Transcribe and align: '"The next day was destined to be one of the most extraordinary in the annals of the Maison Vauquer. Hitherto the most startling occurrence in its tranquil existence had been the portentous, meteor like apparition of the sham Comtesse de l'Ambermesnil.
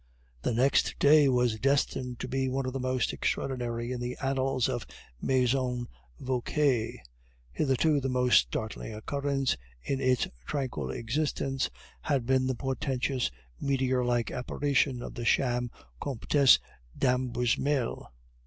'"The 0.41 0.51
next 0.55 0.97
day 0.97 1.29
was 1.29 1.59
destined 1.59 2.17
to 2.21 2.27
be 2.27 2.49
one 2.49 2.65
of 2.65 2.73
the 2.73 2.79
most 2.79 3.13
extraordinary 3.13 3.91
in 3.91 3.99
the 3.99 4.17
annals 4.19 4.67
of 4.67 4.87
the 4.87 5.27
Maison 5.27 5.87
Vauquer. 6.19 6.93
Hitherto 7.51 7.99
the 8.01 8.09
most 8.09 8.39
startling 8.39 8.95
occurrence 8.95 9.57
in 9.83 10.01
its 10.01 10.27
tranquil 10.43 10.89
existence 10.89 11.69
had 12.01 12.25
been 12.25 12.47
the 12.47 12.55
portentous, 12.55 13.29
meteor 13.59 14.03
like 14.03 14.31
apparition 14.31 15.03
of 15.03 15.13
the 15.13 15.23
sham 15.23 15.69
Comtesse 16.01 16.57
de 16.97 17.05
l'Ambermesnil. 17.15 18.11